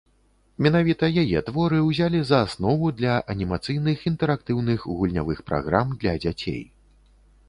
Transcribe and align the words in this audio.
Менавіта 0.67 1.07
яе 1.23 1.41
творы 1.49 1.81
ўзялі 1.89 2.21
за 2.29 2.39
аснову 2.45 2.89
для 3.01 3.13
анімацыйных 3.33 4.05
інтэрактыўных 4.13 4.87
гульнявых 4.97 5.45
праграм 5.51 5.93
для 6.05 6.15
дзяцей. 6.25 6.61